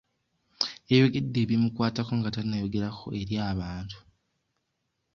Yayogedde 0.89 1.37
ebimukwatako 1.41 2.11
nga 2.19 2.29
tannayogerako 2.35 3.07
eri 3.19 3.35
abantu. 3.51 3.97